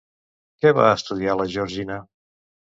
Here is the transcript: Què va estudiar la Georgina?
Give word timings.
Què 0.63 0.71
va 0.77 0.87
estudiar 0.95 1.37
la 1.43 1.47
Georgina? 1.59 2.03